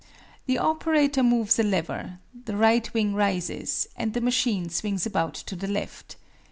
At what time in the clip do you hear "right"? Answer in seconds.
2.57-2.91